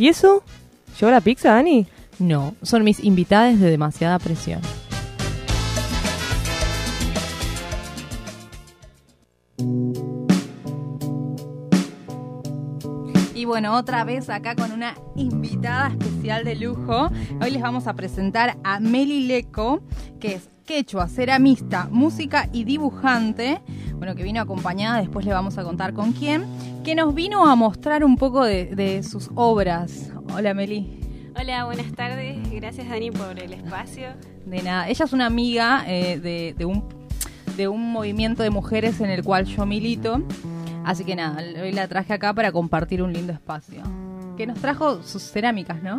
¿Y 0.00 0.08
eso? 0.08 0.42
¿Llevó 0.98 1.12
la 1.12 1.20
pizza, 1.20 1.50
Dani? 1.50 1.86
No, 2.18 2.54
son 2.62 2.84
mis 2.84 3.04
invitadas 3.04 3.60
de 3.60 3.68
demasiada 3.68 4.18
presión. 4.18 4.62
Y 13.34 13.44
bueno, 13.44 13.76
otra 13.76 14.04
vez 14.04 14.30
acá 14.30 14.56
con 14.56 14.72
una 14.72 14.94
invitada 15.16 15.88
especial 15.88 16.44
de 16.44 16.56
lujo. 16.56 17.10
Hoy 17.42 17.50
les 17.50 17.60
vamos 17.60 17.86
a 17.86 17.92
presentar 17.92 18.56
a 18.64 18.80
Meli 18.80 19.26
Leco, 19.26 19.82
que 20.18 20.36
es 20.36 20.48
quechua, 20.64 21.08
ceramista, 21.08 21.88
música 21.90 22.48
y 22.54 22.64
dibujante. 22.64 23.60
Bueno, 23.96 24.14
que 24.14 24.22
vino 24.22 24.40
acompañada, 24.40 25.00
después 25.00 25.26
le 25.26 25.34
vamos 25.34 25.58
a 25.58 25.62
contar 25.62 25.92
con 25.92 26.12
quién. 26.12 26.46
Que 26.84 26.94
nos 26.94 27.14
vino 27.14 27.46
a 27.46 27.54
mostrar 27.56 28.04
un 28.04 28.16
poco 28.16 28.42
de, 28.44 28.74
de 28.74 29.02
sus 29.02 29.30
obras. 29.34 30.10
Hola 30.34 30.54
Meli. 30.54 30.98
Hola, 31.38 31.66
buenas 31.66 31.92
tardes. 31.92 32.38
Gracias 32.50 32.88
Dani 32.88 33.10
por 33.10 33.38
el 33.38 33.52
espacio. 33.52 34.08
De 34.46 34.62
nada. 34.62 34.88
Ella 34.88 35.04
es 35.04 35.12
una 35.12 35.26
amiga 35.26 35.84
eh, 35.86 36.18
de, 36.18 36.54
de 36.56 36.64
un, 36.64 36.82
de 37.56 37.68
un 37.68 37.92
movimiento 37.92 38.42
de 38.42 38.50
mujeres 38.50 39.00
en 39.00 39.10
el 39.10 39.22
cual 39.22 39.44
yo 39.44 39.66
milito. 39.66 40.22
Así 40.84 41.04
que 41.04 41.14
nada, 41.14 41.42
hoy 41.62 41.72
la 41.72 41.86
traje 41.86 42.14
acá 42.14 42.32
para 42.32 42.50
compartir 42.50 43.02
un 43.02 43.12
lindo 43.12 43.32
espacio. 43.32 43.82
Que 44.38 44.46
nos 44.46 44.58
trajo 44.58 45.02
sus 45.02 45.22
cerámicas, 45.22 45.82
¿no? 45.82 45.98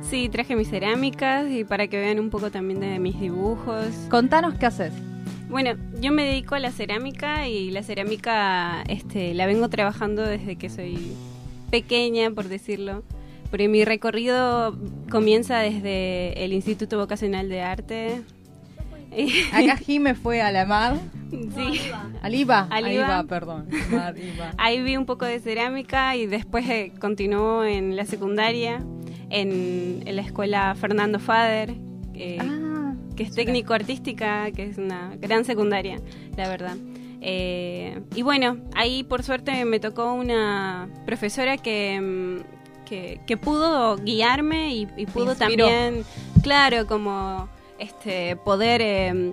Sí, 0.00 0.30
traje 0.30 0.56
mis 0.56 0.70
cerámicas 0.70 1.50
y 1.50 1.64
para 1.64 1.88
que 1.88 2.00
vean 2.00 2.18
un 2.18 2.30
poco 2.30 2.50
también 2.50 2.80
de 2.80 2.98
mis 2.98 3.20
dibujos. 3.20 3.86
Contanos 4.08 4.54
qué 4.54 4.64
haces. 4.64 4.94
Bueno, 5.52 5.72
yo 6.00 6.12
me 6.12 6.24
dedico 6.24 6.54
a 6.54 6.60
la 6.60 6.70
cerámica 6.70 7.46
y 7.46 7.70
la 7.70 7.82
cerámica 7.82 8.82
este, 8.88 9.34
la 9.34 9.44
vengo 9.44 9.68
trabajando 9.68 10.22
desde 10.22 10.56
que 10.56 10.70
soy 10.70 11.12
pequeña, 11.70 12.30
por 12.30 12.48
decirlo. 12.48 13.02
Porque 13.50 13.68
mi 13.68 13.84
recorrido 13.84 14.78
comienza 15.10 15.58
desde 15.58 16.42
el 16.42 16.54
Instituto 16.54 16.96
Vocacional 16.96 17.50
de 17.50 17.60
Arte. 17.60 18.22
Acá 19.52 19.76
Jime 19.76 20.14
fue 20.14 20.40
a 20.40 20.50
la 20.52 20.64
mar. 20.64 20.94
Sí. 21.30 21.82
Al 22.22 22.34
IVA. 22.34 22.68
Al 22.70 22.86
Al 22.86 22.92
IVA. 22.92 23.04
IVA, 23.04 23.24
perdón. 23.24 23.68
Mar, 23.90 24.16
IVA. 24.16 24.52
Ahí 24.56 24.80
vi 24.80 24.96
un 24.96 25.04
poco 25.04 25.26
de 25.26 25.38
cerámica 25.38 26.16
y 26.16 26.24
después 26.24 26.66
eh, 26.70 26.94
continuó 26.98 27.62
en 27.62 27.94
la 27.94 28.06
secundaria, 28.06 28.82
en, 29.28 30.02
en 30.06 30.16
la 30.16 30.22
escuela 30.22 30.74
Fernando 30.80 31.18
Fader, 31.18 31.74
eh, 32.14 32.38
Ah, 32.40 32.61
que 33.16 33.24
es 33.24 33.34
técnico 33.34 33.74
artística, 33.74 34.50
que 34.52 34.64
es 34.64 34.78
una 34.78 35.16
gran 35.20 35.44
secundaria, 35.44 36.00
la 36.36 36.48
verdad. 36.48 36.76
Eh, 37.20 38.00
y 38.14 38.22
bueno, 38.22 38.58
ahí 38.74 39.04
por 39.04 39.22
suerte 39.22 39.64
me 39.64 39.78
tocó 39.78 40.12
una 40.12 40.88
profesora 41.06 41.56
que, 41.56 42.00
mm, 42.00 42.84
que, 42.84 43.20
que 43.26 43.36
pudo 43.36 43.96
guiarme 43.96 44.74
y, 44.74 44.88
y 44.96 45.06
pudo 45.06 45.36
también, 45.36 46.04
claro, 46.42 46.86
como 46.86 47.48
este 47.78 48.36
poder 48.36 48.80
eh, 48.82 49.32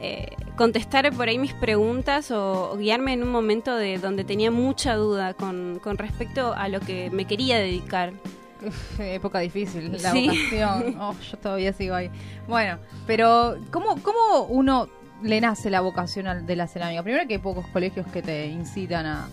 eh, 0.00 0.28
contestar 0.56 1.12
por 1.12 1.28
ahí 1.28 1.38
mis 1.38 1.54
preguntas 1.54 2.30
o, 2.30 2.72
o 2.72 2.76
guiarme 2.76 3.12
en 3.12 3.22
un 3.22 3.30
momento 3.30 3.76
de 3.76 3.98
donde 3.98 4.24
tenía 4.24 4.50
mucha 4.50 4.94
duda 4.94 5.34
con, 5.34 5.80
con 5.82 5.98
respecto 5.98 6.52
a 6.52 6.68
lo 6.68 6.80
que 6.80 7.10
me 7.10 7.24
quería 7.24 7.58
dedicar. 7.58 8.12
época 8.98 9.38
difícil, 9.40 9.92
la 10.02 10.12
Sí. 10.12 10.26
vocación. 10.26 10.96
Oh, 11.00 11.14
yo 11.30 11.38
todavía 11.38 11.72
sigo 11.72 11.94
ahí. 11.94 12.10
Bueno, 12.46 12.78
pero 13.06 13.58
¿cómo, 13.70 13.96
¿cómo 14.02 14.42
uno 14.48 14.88
le 15.22 15.40
nace 15.40 15.70
la 15.70 15.80
vocación 15.80 16.46
de 16.46 16.56
la 16.56 16.66
cerámica? 16.66 17.02
Primero 17.02 17.26
que 17.26 17.34
hay 17.34 17.40
pocos 17.40 17.66
colegios 17.68 18.06
que 18.08 18.22
te 18.22 18.46
incitan 18.46 19.06
a, 19.06 19.28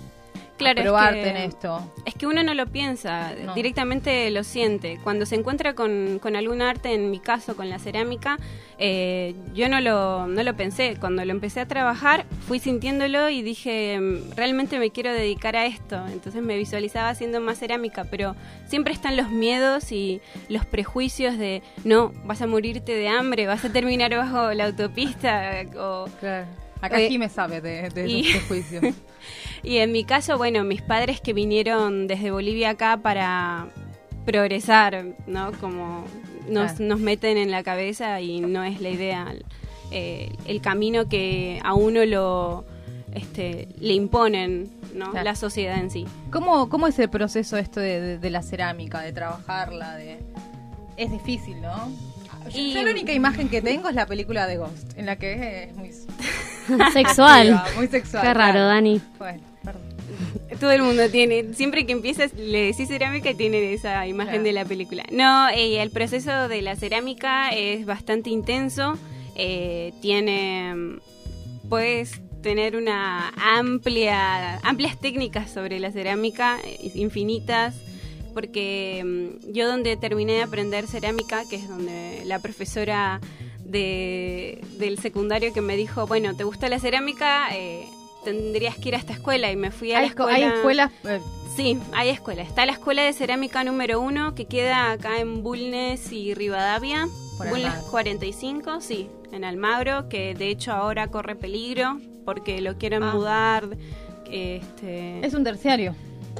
Claro, 0.57 0.79
a 0.79 0.83
es 0.83 0.89
probarte 0.89 1.21
que- 1.23 1.29
en 1.29 1.37
esto. 1.37 1.91
Es 2.05 2.13
que 2.15 2.27
uno 2.27 2.41
no 2.43 2.53
lo 2.53 2.65
piensa, 2.67 3.33
No. 3.35 3.53
directamente 3.55 4.29
lo 4.31 4.43
siente. 4.43 4.99
Cuando 5.03 5.25
se 5.25 5.35
encuentra 5.35 5.73
con, 5.75 6.19
con 6.21 6.35
algún 6.35 6.61
arte, 6.61 6.93
en 6.93 7.11
mi 7.11 7.19
caso 7.19 7.55
con 7.57 7.69
la 7.69 7.77
cerámica, 7.77 8.37
eh, 8.77 9.35
yo 9.53 9.67
no 9.69 9.81
lo, 9.81 10.27
no 10.27 10.43
lo 10.43 10.53
pensé. 10.55 10.95
Cuando 10.99 11.25
lo 11.25 11.31
empecé 11.31 11.59
a 11.59 11.67
trabajar, 11.67 12.25
fui 12.47 12.59
sintiéndolo 12.59 13.29
y 13.29 13.41
dije, 13.41 13.99
"Mm, 13.99 14.31
realmente 14.35 14.79
me 14.79 14.91
quiero 14.91 15.11
dedicar 15.11 15.55
a 15.57 15.65
esto. 15.65 16.05
Entonces 16.07 16.41
me 16.41 16.55
visualizaba 16.57 17.09
haciendo 17.09 17.41
más 17.41 17.57
cerámica, 17.59 18.05
pero 18.09 18.35
siempre 18.67 18.93
están 18.93 19.17
los 19.17 19.29
miedos 19.29 19.91
y 19.91 20.21
los 20.47 20.65
prejuicios 20.65 21.37
de, 21.37 21.63
no, 21.83 22.13
vas 22.23 22.41
a 22.41 22.47
morirte 22.47 22.93
de 22.95 23.07
hambre, 23.09 23.45
vas 23.47 23.65
a 23.65 23.71
terminar 23.73 24.15
bajo 24.15 24.53
la 24.53 24.65
autopista 24.65 25.51
o 25.77 26.05
Claro. 26.19 26.47
Acá 26.85 26.99
Eh, 27.01 27.09
Jime 27.09 27.29
sabe 27.29 27.61
de, 27.61 27.89
de 27.89 28.07
y- 28.07 28.23
prejuicios. 28.31 28.83
Y 29.63 29.77
en 29.77 29.91
mi 29.91 30.03
caso, 30.03 30.37
bueno, 30.37 30.63
mis 30.63 30.81
padres 30.81 31.19
que 31.21 31.33
vinieron 31.33 32.07
desde 32.07 32.31
Bolivia 32.31 32.71
acá 32.71 32.97
para 32.97 33.67
progresar, 34.25 35.05
¿no? 35.27 35.51
Como 35.53 36.03
nos, 36.49 36.79
nos 36.79 36.99
meten 36.99 37.37
en 37.37 37.51
la 37.51 37.63
cabeza 37.63 38.21
y 38.21 38.39
no 38.41 38.63
es 38.63 38.81
la 38.81 38.89
idea. 38.89 39.33
Eh, 39.91 40.31
el 40.47 40.61
camino 40.61 41.07
que 41.07 41.59
a 41.63 41.73
uno 41.73 42.05
lo 42.05 42.65
este, 43.13 43.67
le 43.79 43.93
imponen, 43.93 44.69
¿no? 44.93 45.11
Claro. 45.11 45.23
La 45.25 45.35
sociedad 45.35 45.79
en 45.79 45.89
sí. 45.91 46.05
¿Cómo, 46.31 46.69
¿Cómo 46.69 46.87
es 46.87 46.97
el 46.99 47.09
proceso 47.09 47.57
esto 47.57 47.79
de, 47.79 48.01
de- 48.01 48.17
de 48.19 48.29
la 48.29 48.41
cerámica, 48.41 48.99
de 49.01 49.13
trabajarla? 49.13 49.95
de 49.95 50.19
Es 50.97 51.11
difícil, 51.11 51.61
¿no? 51.61 51.91
Y- 52.53 52.73
yo 52.73 52.83
la 52.83 52.91
única 52.91 53.11
imagen 53.13 53.47
que 53.49 53.61
tengo 53.61 53.89
es 53.89 53.95
la 53.95 54.05
película 54.05 54.45
de 54.47 54.57
Ghost, 54.57 54.97
en 54.97 55.05
la 55.07 55.15
que 55.17 55.63
es 55.63 55.75
muy 55.75 55.89
Sexual. 56.93 57.61
muy 57.75 57.87
sexual. 57.87 58.23
Qué 58.23 58.33
raro, 58.33 58.53
claro. 58.53 58.67
Dani. 58.67 59.01
Bueno, 59.17 59.41
perdón. 59.63 59.81
Todo 60.59 60.71
el 60.71 60.83
mundo 60.83 61.09
tiene, 61.09 61.53
siempre 61.53 61.85
que 61.85 61.91
empiezas, 61.91 62.33
le 62.33 62.67
decís 62.67 62.87
cerámica 62.87 63.31
y 63.31 63.35
tiene 63.35 63.73
esa 63.73 64.07
imagen 64.07 64.31
Claro. 64.35 64.43
de 64.43 64.53
la 64.53 64.65
película. 64.65 65.03
No, 65.11 65.49
eh, 65.49 65.81
el 65.81 65.89
proceso 65.91 66.47
de 66.47 66.61
la 66.61 66.75
cerámica 66.75 67.49
es 67.49 67.85
bastante 67.85 68.29
intenso. 68.29 68.97
eh, 69.37 69.91
tiene, 70.01 70.97
puedes 71.67 72.21
tener 72.41 72.77
una 72.77 73.33
amplia, 73.35 74.59
amplias 74.59 74.97
técnicas 74.99 75.51
sobre 75.51 75.79
la 75.79 75.91
cerámica, 75.91 76.57
eh, 76.63 76.91
infinitas. 76.95 77.75
Porque 78.33 79.01
mm, 79.03 79.51
yo 79.53 79.67
donde 79.67 79.97
terminé 79.97 80.33
de 80.33 80.43
aprender 80.43 80.87
cerámica, 80.87 81.43
que 81.49 81.55
es 81.57 81.67
donde 81.67 82.21
la 82.25 82.39
profesora 82.39 83.19
de, 83.79 84.61
del 84.79 84.97
secundario 84.99 85.53
que 85.53 85.61
me 85.61 85.75
dijo, 85.75 86.07
bueno, 86.07 86.35
¿te 86.35 86.43
gusta 86.43 86.69
la 86.69 86.79
cerámica? 86.79 87.47
Eh, 87.53 87.87
tendrías 88.23 88.75
que 88.77 88.89
ir 88.89 88.95
a 88.95 88.97
esta 88.97 89.13
escuela 89.13 89.51
y 89.51 89.55
me 89.55 89.69
fui 89.71 89.91
a 89.91 89.97
Hay, 89.99 90.05
la 90.05 90.09
escuela. 90.09 90.33
hay 90.35 90.43
escuelas... 90.43 90.91
eh, 91.03 91.19
Sí, 91.55 91.77
hay 91.93 92.09
escuela. 92.09 92.41
Está 92.41 92.65
la 92.65 92.73
escuela 92.73 93.01
de 93.03 93.13
cerámica 93.13 93.63
número 93.63 94.01
uno 94.01 94.35
que 94.35 94.43
queda 94.45 94.91
acá 94.91 95.19
en 95.19 95.41
Bulnes 95.41 96.11
y 96.11 96.33
Rivadavia. 96.33 97.07
Por 97.37 97.47
Bulnes 97.49 97.67
Almagro. 97.71 97.91
45, 97.91 98.81
sí, 98.81 99.07
en 99.31 99.45
Almagro, 99.45 100.09
que 100.09 100.33
de 100.35 100.49
hecho 100.49 100.73
ahora 100.73 101.07
corre 101.07 101.35
peligro 101.35 101.99
porque 102.25 102.59
lo 102.61 102.77
quieren 102.77 103.03
Ah. 103.03 103.13
mudar. 103.13 103.69
Este, 104.29 105.25
es 105.25 105.33
un 105.33 105.43
terciario. 105.45 105.95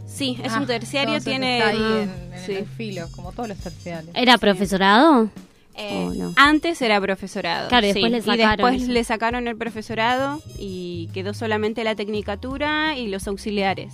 sí, 0.06 0.38
es 0.44 0.52
Ah, 0.54 0.60
un 0.60 0.68
terciario, 0.68 1.16
entonces 1.16 1.32
tiene... 1.32 1.58
Está 1.60 1.70
ahí 1.70 1.78
Ah, 1.82 2.04
en, 2.04 2.34
en 2.34 2.46
sí. 2.46 2.54
el 2.54 2.66
filo, 2.66 3.08
como 3.16 3.32
todos 3.32 3.48
los 3.50 3.58
terciarios. 3.58 4.12
¿Era 4.16 4.38
profesorado? 4.38 5.30
Eh, 5.78 6.06
Oh, 6.08 6.14
no. 6.14 6.34
Antes 6.38 6.82
era 6.82 7.00
profesorado. 7.02 7.68
Claro, 7.68 7.86
sí, 7.88 7.94
después 7.94 8.12
le 8.12 8.18
Y 8.20 8.22
sacaron 8.22 8.50
después 8.58 8.82
eso. 8.84 8.92
le 8.92 9.04
sacaron 9.04 9.48
el 9.48 9.58
profesorado 9.58 10.42
y 10.58 11.10
quedó 11.14 11.34
solamente 11.34 11.84
la 11.84 11.96
tecnicatura 11.96 12.98
y 12.98 13.08
los 13.08 13.28
auxiliares. 13.28 13.94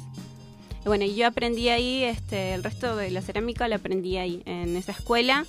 Y 0.84 0.88
Bueno, 0.88 1.06
y 1.06 1.16
yo 1.16 1.28
aprendí 1.28 1.70
ahí, 1.70 2.04
este, 2.04 2.54
el 2.54 2.64
resto 2.64 2.96
de 2.96 3.10
la 3.12 3.22
cerámica 3.22 3.68
la 3.68 3.78
aprendí 3.78 4.18
ahí, 4.18 4.42
en 4.46 4.76
esa 4.78 4.92
escuela. 4.92 5.46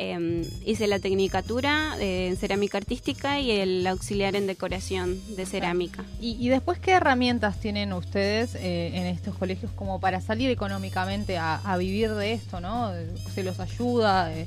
Eh, 0.00 0.48
hice 0.64 0.86
la 0.86 1.00
tecnicatura 1.00 1.96
eh, 1.98 2.28
en 2.28 2.36
cerámica 2.36 2.78
artística 2.78 3.40
y 3.40 3.50
el 3.50 3.84
auxiliar 3.86 4.36
en 4.36 4.46
decoración 4.46 5.18
de 5.34 5.44
cerámica. 5.44 6.04
Y, 6.20 6.36
y 6.38 6.48
después, 6.50 6.78
¿qué 6.78 6.92
herramientas 6.92 7.58
tienen 7.60 7.92
ustedes 7.92 8.54
eh, 8.54 8.92
en 8.94 9.06
estos 9.06 9.34
colegios 9.36 9.72
como 9.72 9.98
para 9.98 10.20
salir 10.20 10.50
económicamente 10.50 11.36
a, 11.38 11.56
a 11.56 11.76
vivir 11.78 12.14
de 12.14 12.32
esto, 12.32 12.60
no? 12.60 12.92
¿Se 13.34 13.42
los 13.42 13.58
ayuda 13.58 14.32
eh, 14.36 14.46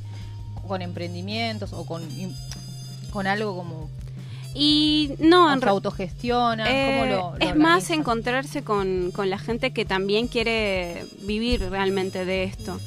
con 0.68 0.82
emprendimientos 0.82 1.74
o 1.74 1.86
con, 1.86 2.04
con 3.12 3.28
algo 3.28 3.56
como... 3.56 3.90
Y 4.54 5.14
no, 5.20 5.54
en 5.54 5.66
autogestionan? 5.66 6.68
Eh, 6.68 7.00
¿Cómo 7.00 7.06
lo, 7.06 7.38
lo 7.38 7.46
es 7.46 7.56
más 7.56 7.90
encontrarse 7.90 8.64
con, 8.64 9.12
con 9.12 9.30
la 9.30 9.38
gente 9.38 9.72
que 9.72 9.86
también 9.86 10.28
quiere 10.28 11.06
vivir 11.22 11.70
realmente 11.70 12.26
de 12.26 12.44
esto. 12.44 12.74
Mm. 12.74 12.80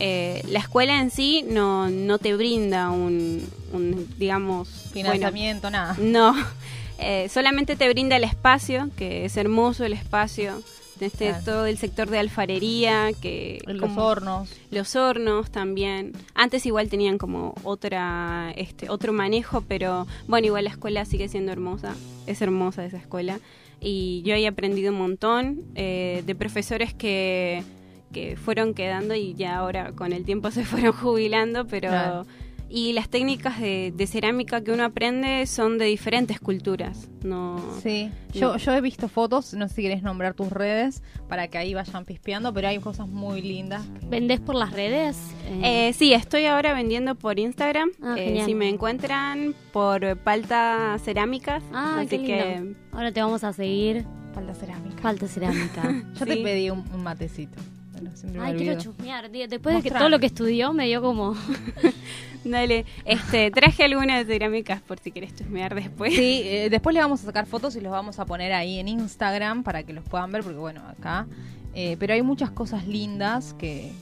Eh, 0.00 0.42
la 0.48 0.58
escuela 0.58 1.00
en 1.00 1.12
sí 1.12 1.44
no, 1.48 1.88
no 1.88 2.18
te 2.18 2.34
brinda 2.34 2.90
un, 2.90 3.48
un, 3.72 4.12
digamos, 4.18 4.68
Financiamiento, 4.92 5.70
nada. 5.70 5.96
no, 6.00 6.34
Eh, 6.98 7.28
solamente 7.28 7.76
te 7.76 7.88
brinda 7.88 8.16
el 8.16 8.24
espacio, 8.24 8.88
que 8.96 9.24
es 9.24 9.36
hermoso 9.36 9.84
el 9.84 9.92
espacio, 9.92 10.62
este, 11.00 11.28
Claro. 11.28 11.44
todo 11.44 11.66
el 11.66 11.78
sector 11.78 12.08
de 12.10 12.18
alfarería, 12.18 13.10
que 13.20 13.60
Los 13.66 13.96
hornos. 13.96 14.48
los 14.70 14.96
hornos 14.96 15.50
también. 15.50 16.12
Antes 16.34 16.66
igual 16.66 16.88
tenían 16.88 17.18
como 17.18 17.54
otra, 17.64 18.52
este, 18.56 18.88
otro 18.90 19.12
manejo, 19.12 19.62
pero 19.66 20.06
bueno, 20.28 20.46
igual 20.46 20.64
la 20.64 20.70
escuela 20.70 21.04
sigue 21.04 21.28
siendo 21.28 21.52
hermosa. 21.52 21.94
Es 22.26 22.40
hermosa 22.42 22.84
esa 22.84 22.98
escuela. 22.98 23.40
Y 23.80 24.22
yo 24.24 24.34
he 24.34 24.46
aprendido 24.46 24.92
un 24.92 24.98
montón 24.98 25.60
eh, 25.74 26.22
de 26.24 26.34
profesores 26.34 26.94
que, 26.94 27.62
que 28.12 28.36
fueron 28.36 28.72
quedando 28.72 29.14
y 29.14 29.34
ya 29.34 29.56
ahora 29.56 29.92
con 29.92 30.12
el 30.12 30.24
tiempo 30.24 30.50
se 30.52 30.64
fueron 30.64 30.92
jubilando, 30.92 31.66
pero... 31.66 31.88
Claro. 31.88 32.26
Y 32.76 32.92
las 32.92 33.08
técnicas 33.08 33.60
de, 33.60 33.92
de 33.94 34.06
cerámica 34.08 34.60
que 34.64 34.72
uno 34.72 34.82
aprende 34.82 35.46
son 35.46 35.78
de 35.78 35.84
diferentes 35.84 36.40
culturas, 36.40 37.08
no... 37.22 37.62
Sí, 37.80 38.10
yo, 38.32 38.54
No. 38.54 38.56
yo 38.56 38.72
he 38.74 38.80
visto 38.80 39.06
fotos, 39.08 39.54
no 39.54 39.68
sé 39.68 39.74
si 39.76 39.82
querés 39.82 40.02
nombrar 40.02 40.34
tus 40.34 40.50
redes 40.50 41.00
para 41.28 41.46
que 41.46 41.56
ahí 41.56 41.72
vayan 41.72 42.04
pispeando, 42.04 42.52
pero 42.52 42.66
hay 42.66 42.80
cosas 42.80 43.06
muy 43.06 43.42
lindas. 43.42 43.84
¿Vendés 44.08 44.40
por 44.40 44.56
las 44.56 44.72
redes? 44.72 45.16
Eh, 45.62 45.92
sí, 45.92 46.12
estoy 46.14 46.46
ahora 46.46 46.72
vendiendo 46.74 47.14
por 47.14 47.38
Instagram. 47.38 47.90
Ah, 48.02 48.16
Eh, 48.18 48.24
genial. 48.24 48.46
si 48.46 48.54
me 48.56 48.68
encuentran 48.68 49.54
por 49.72 50.16
Palta 50.18 50.96
Cerámicas. 51.04 51.62
ah, 51.72 51.98
así 52.00 52.08
qué 52.08 52.16
lindo. 52.18 52.74
que 52.74 52.76
Ahora 52.96 53.12
te 53.12 53.22
vamos 53.22 53.44
a 53.44 53.52
seguir. 53.52 54.04
Falta 54.34 54.52
cerámica. 54.52 55.00
Falta 55.00 55.28
cerámica. 55.28 56.02
Yo 56.18 56.26
te 56.26 56.36
pedí 56.38 56.70
un, 56.70 56.80
un 56.92 57.04
matecito. 57.04 57.56
Pero 58.04 58.16
siempre 58.16 58.40
me 58.40 58.46
Ay, 58.46 58.56
quiero 58.56 58.80
chusmear. 58.80 59.30
Di- 59.30 59.46
Después 59.46 59.76
de 59.76 59.82
que 59.82 59.90
todo 59.90 60.08
lo 60.08 60.18
que 60.20 60.26
estudió 60.26 60.72
me 60.72 60.86
dio 60.86 61.00
como... 61.02 61.34
dale, 62.44 62.84
este, 63.04 63.50
traje 63.50 63.84
algunas 63.84 64.26
cerámicas 64.26 64.80
por 64.82 64.98
si 65.00 65.10
querés 65.10 65.34
chusmear 65.34 65.74
después. 65.74 66.14
Sí, 66.14 66.42
eh, 66.44 66.68
después 66.70 66.94
le 66.94 67.00
vamos 67.00 67.22
a 67.22 67.26
sacar 67.26 67.46
fotos 67.46 67.74
y 67.76 67.80
los 67.80 67.90
vamos 67.92 68.18
a 68.18 68.26
poner 68.26 68.52
ahí 68.52 68.78
en 68.78 68.88
Instagram 68.88 69.62
para 69.62 69.82
que 69.82 69.92
los 69.92 70.04
puedan 70.04 70.30
ver, 70.32 70.42
porque 70.42 70.58
bueno, 70.58 70.82
acá. 70.86 71.26
eh, 71.74 71.96
pero 71.98 72.14
hay 72.14 72.22
muchas 72.22 72.50
cosas 72.50 72.86
lindas 72.86 73.54
que, 73.58 73.92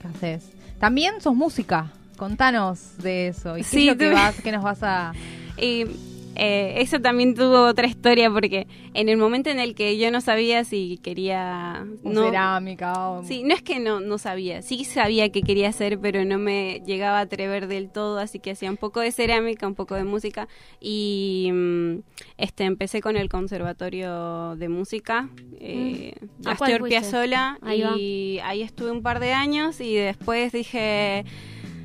que 0.00 0.08
haces. 0.08 0.50
También 0.78 1.20
sos 1.20 1.34
música. 1.34 1.92
Contanos 2.16 2.98
de 2.98 3.28
eso. 3.28 3.56
¿Y 3.56 3.62
qué, 3.62 3.66
Sí, 3.66 3.80
es 3.88 3.94
lo 3.94 3.98
que, 3.98 4.06
tuve- 4.10 4.14
vas, 4.14 4.40
que 4.40 4.52
nos 4.52 4.62
vas 4.62 4.82
a...? 4.82 5.12
Y 5.56 5.84
eh, 6.36 6.74
eso 6.78 7.00
también 7.00 7.34
tuvo 7.34 7.66
otra 7.66 7.86
historia 7.86 8.30
porque 8.30 8.66
en 8.94 9.08
el 9.08 9.16
momento 9.16 9.50
en 9.50 9.58
el 9.58 9.74
que 9.74 9.98
yo 9.98 10.10
no 10.10 10.20
sabía 10.20 10.64
si 10.64 10.98
quería... 11.02 11.86
o 12.04 12.08
no, 12.10 12.24
cerámica 12.24 13.08
o... 13.10 13.24
Sí, 13.24 13.42
no 13.42 13.54
es 13.54 13.62
que 13.62 13.80
no, 13.80 14.00
no 14.00 14.16
sabía, 14.18 14.62
sí 14.62 14.84
sabía 14.84 15.30
que 15.30 15.42
quería 15.42 15.68
hacer, 15.68 15.98
pero 15.98 16.24
no 16.24 16.38
me 16.38 16.82
llegaba 16.86 17.18
a 17.18 17.22
atrever 17.22 17.66
del 17.66 17.90
todo, 17.90 18.18
así 18.18 18.38
que 18.38 18.52
hacía 18.52 18.70
un 18.70 18.76
poco 18.76 19.00
de 19.00 19.12
cerámica, 19.12 19.66
un 19.66 19.74
poco 19.74 19.94
de 19.94 20.04
música 20.04 20.48
y 20.80 21.50
mm, 21.52 21.94
este 22.38 22.64
empecé 22.64 23.00
con 23.00 23.16
el 23.16 23.28
conservatorio 23.28 24.56
de 24.56 24.68
música 24.68 25.28
eh, 25.60 26.14
Mm. 26.20 26.42
de 26.42 26.50
¿A 26.50 26.56
cuál 26.56 26.72
Astor? 26.72 26.88
Piazzolla 26.88 27.58
y 27.96 28.38
ahí 28.42 28.62
estuve 28.62 28.90
un 28.90 29.02
par 29.02 29.20
de 29.20 29.32
años 29.32 29.80
y 29.80 29.94
después 29.94 30.52
dije 30.52 31.24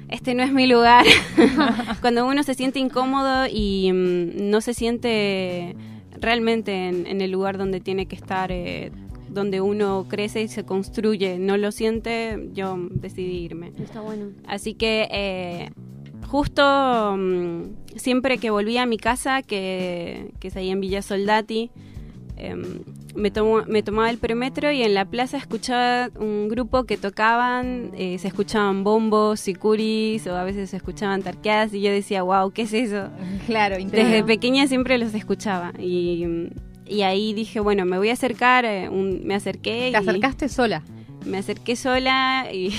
este 0.10 0.34
no 0.34 0.44
es 0.44 0.52
mi 0.52 0.68
lugar. 0.68 1.06
Cuando 2.02 2.26
uno 2.28 2.44
se 2.44 2.54
siente 2.54 2.80
incómodo 2.80 3.48
y 3.52 3.92
mm, 3.92 4.50
no 4.50 4.62
se 4.62 4.74
siente 4.74 5.76
realmente 6.20 6.88
en, 6.88 7.08
en 7.08 7.22
el 7.22 7.32
lugar 7.32 7.58
donde 7.58 7.80
tiene 7.80 8.06
que 8.06 8.16
estar, 8.16 8.52
eh, 8.52 8.92
donde 9.30 9.62
uno 9.62 10.06
crece 10.08 10.44
y 10.44 10.48
se 10.48 10.64
construye, 10.64 11.38
no 11.38 11.58
lo 11.58 11.72
siente, 11.72 12.50
yo 12.54 12.78
decidí 12.92 13.44
irme. 13.44 13.72
Está 13.78 14.02
bueno. 14.02 14.32
Así 14.48 14.74
que 14.74 15.08
eh, 15.12 15.70
justo 16.28 17.16
mm, 17.18 17.64
siempre 17.96 18.38
que 18.38 18.50
volvía 18.50 18.84
a 18.84 18.86
mi 18.86 18.98
casa, 18.98 19.42
que, 19.42 20.32
que 20.40 20.48
es 20.48 20.56
ahí 20.56 20.70
en 20.70 20.80
Villa 20.80 21.02
Soldati, 21.02 21.70
em, 22.38 22.82
me, 23.16 23.32
tomo- 23.32 23.66
me 23.68 23.82
tomaba 23.84 24.10
el 24.10 24.18
premetro 24.18 24.72
y 24.72 24.84
en 24.84 24.94
la 24.94 25.06
plaza 25.06 25.38
escuchaba 25.38 26.10
un 26.20 26.48
grupo 26.50 26.84
que 26.84 26.98
tocaban, 26.98 27.92
eh, 27.98 28.18
se 28.20 28.28
escuchaban 28.28 28.84
bombos, 28.84 29.40
sicuris 29.40 30.28
o 30.28 30.36
a 30.36 30.44
veces 30.44 30.70
se 30.72 30.78
escuchaban 30.78 31.24
tarqueadas 31.24 31.74
y 31.74 31.82
yo 31.82 31.92
decía, 31.92 32.24
wow, 32.24 32.52
¿qué 32.52 32.64
es 32.64 32.74
eso? 32.74 33.10
Claro, 33.48 33.76
Desde 33.76 33.84
interesante. 33.84 34.24
pequeña 34.24 34.68
siempre 34.68 34.98
los 34.98 35.14
escuchaba 35.14 35.72
y, 35.80 36.26
y 36.88 37.02
ahí 37.04 37.34
dije, 37.34 37.60
bueno, 37.60 37.86
me 37.86 37.98
voy 37.98 38.10
a 38.10 38.14
acercar, 38.14 38.66
eh, 38.66 38.90
un- 38.90 39.22
me 39.26 39.36
acerqué. 39.36 39.80
Te 39.80 39.90
y- 39.92 39.96
acercaste 39.96 40.50
sola. 40.50 40.84
me 41.26 41.38
acerqué 41.38 41.76
sola 41.76 42.48
y, 42.54 42.74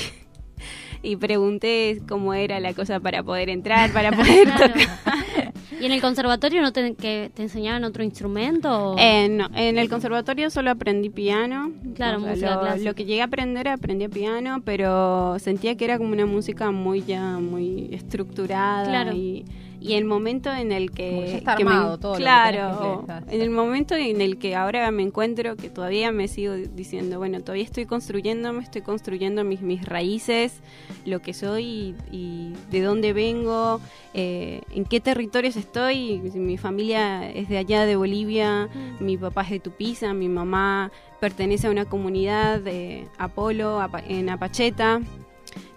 y 1.03 1.17
pregunté 1.17 2.01
cómo 2.09 2.35
era 2.35 2.61
la 2.61 2.75
cosa 2.75 3.01
para 3.01 3.23
poder 3.23 3.49
entrar, 3.49 3.91
para 3.93 4.11
poder 4.17 4.45
Claro. 4.49 4.73
tocar. 4.75 5.46
¿Y 5.81 5.87
en 5.87 5.93
el 5.93 6.01
conservatorio 6.01 6.63
no 6.63 6.73
te, 6.73 6.95
que 6.95 7.31
te 7.35 7.43
enseñaban 7.43 7.85
otro 7.85 8.03
instrumento? 8.03 8.93
o- 8.93 8.99
Eh, 8.99 9.29
no, 9.29 9.49
en 9.55 9.79
el 9.79 9.89
conservatorio 9.89 10.51
solo 10.51 10.71
aprendí 10.71 11.11
piano. 11.11 11.73
Claro, 11.95 12.21
música 12.21 12.55
lo, 12.55 12.61
clásica. 12.61 12.89
lo 12.91 12.95
que 12.95 13.05
llegué 13.05 13.21
a 13.23 13.25
aprender 13.27 13.69
aprendí 13.69 14.09
piano, 14.09 14.63
pero 14.65 15.39
sentía 15.39 15.77
que 15.77 15.85
era 15.85 15.99
como 15.99 16.13
una 16.13 16.27
música 16.27 16.71
muy 16.71 17.03
ya 17.03 17.39
muy 17.39 17.89
estructurada 17.93 18.85
Claro. 18.89 19.13
y, 19.13 19.45
y 19.81 19.95
el 19.95 20.05
momento 20.05 20.53
en 20.53 20.73
el 20.73 20.91
que, 20.91 21.27
ya 21.29 21.37
está 21.39 21.57
que 21.57 21.65
me- 21.65 21.71
armado 21.73 21.97
lo 21.97 22.13
que 22.13 22.19
que 22.19 22.23
claro, 22.23 23.05
en 23.31 23.41
el 23.41 23.51
momento 23.51 23.95
en 23.95 24.21
el 24.21 24.39
que 24.39 24.55
ahora 24.55 24.91
me 24.91 25.03
encuentro 25.03 25.57
que 25.57 25.69
todavía 25.71 26.13
me 26.13 26.29
sigo 26.29 26.55
diciendo, 26.55 27.19
bueno, 27.19 27.41
todavía 27.41 27.65
estoy 27.65 27.87
construyéndome, 27.87 28.63
estoy 28.63 28.83
construyendo 28.83 29.45
mis, 29.45 29.61
mis 29.61 29.85
raíces, 29.85 30.61
lo 31.05 31.21
que 31.21 31.35
soy 31.35 31.65
y, 31.65 31.95
y 32.11 32.53
de 32.71 32.81
dónde 32.81 33.13
vengo, 33.13 33.81
eh, 34.15 34.63
en 34.75 34.85
qué 34.85 35.01
territorios 35.01 35.57
estoy. 35.57 36.19
Mi 36.35 36.57
familia 36.57 37.31
es 37.31 37.49
de 37.49 37.59
allá 37.59 37.85
de 37.87 37.97
Bolivia, 37.97 38.69
mi 39.01 39.17
papá 39.17 39.43
es 39.43 39.51
de 39.51 39.61
Tupiza, 39.61 40.15
mi 40.15 40.29
mamá 40.29 40.91
pertenece 41.21 41.67
a 41.67 41.71
una 41.71 41.85
comunidad 41.85 42.61
de 42.61 43.07
Apolo 43.19 43.81
en 44.09 44.29
Apacheta, 44.31 45.01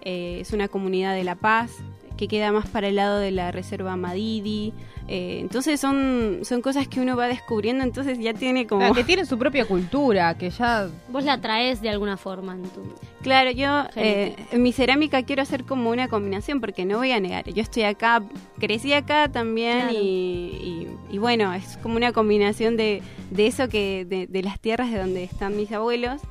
eh, 0.01 0.39
es 0.41 0.51
una 0.53 0.67
comunidad 0.67 1.13
de 1.15 1.23
La 1.23 1.35
Paz 1.35 1.71
que 2.19 2.27
queda 2.27 2.51
más 2.51 2.67
para 2.67 2.89
el 2.89 2.97
lado 2.97 3.17
de 3.17 3.31
la 3.31 3.49
reserva 3.53 3.95
Madidi. 3.95 4.73
eh, 5.07 5.37
entonces 5.39 5.79
son, 5.79 6.39
son 6.43 6.61
cosas 6.61 6.85
que 6.89 6.99
uno 6.99 7.15
va 7.15 7.27
descubriendo, 7.29 7.81
entonces 7.85 8.19
ya 8.19 8.33
tiene 8.33 8.67
como... 8.67 8.81
Claro, 8.81 8.93
que 8.93 9.05
tienen 9.05 9.25
su 9.25 9.37
propia 9.37 9.63
cultura, 9.65 10.37
que 10.37 10.49
ya... 10.49 10.89
Vos 11.07 11.23
la 11.23 11.39
traes 11.39 11.79
de 11.81 11.87
alguna 11.89 12.17
forma 12.17 12.55
en 12.55 12.63
tu... 12.63 12.81
Claro, 13.21 13.51
yo 13.51 13.85
eh, 13.95 14.35
en 14.51 14.61
mi 14.61 14.73
cerámica 14.73 15.23
quiero 15.23 15.41
hacer 15.43 15.63
como 15.63 15.89
una 15.91 16.09
combinación 16.09 16.59
porque 16.59 16.83
no 16.83 16.97
voy 16.97 17.11
a 17.13 17.21
negar, 17.21 17.45
yo 17.53 17.61
estoy 17.61 17.83
acá, 17.83 18.21
crecí 18.59 18.91
acá 18.91 19.29
también 19.29 19.79
Claro. 19.87 19.93
y, 19.93 19.97
y- 19.99 20.87
y 21.11 21.17
bueno, 21.19 21.53
es 21.53 21.77
como 21.77 21.95
una 21.95 22.11
combinación 22.11 22.75
de, 22.77 23.01
de 23.31 23.47
eso 23.47 23.69
que 23.69 24.05
de, 24.05 24.27
de 24.27 24.43
las 24.43 24.59
tierras 24.59 24.91
de 24.91 24.99
donde 24.99 25.23
están 25.23 25.55
mis 25.55 25.71
abuelos 25.71 26.21